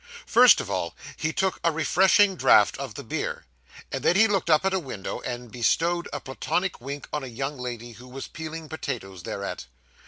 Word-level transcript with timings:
First 0.25 0.59
of 0.59 0.67
all, 0.67 0.95
he 1.15 1.31
took 1.31 1.59
a 1.63 1.71
refreshing 1.71 2.35
draught 2.35 2.75
of 2.79 2.95
the 2.95 3.03
beer, 3.03 3.45
and 3.91 4.03
then 4.03 4.15
he 4.15 4.27
looked 4.27 4.49
up 4.49 4.65
at 4.65 4.73
a 4.73 4.79
window, 4.79 5.19
and 5.19 5.51
bestowed 5.51 6.09
a 6.11 6.19
platonic 6.19 6.81
wink 6.81 7.07
on 7.13 7.23
a 7.23 7.27
young 7.27 7.59
lady 7.59 7.91
who 7.91 8.07
was 8.07 8.27
peeling 8.27 8.67
potatoes 8.67 9.21
thereat. 9.21 9.67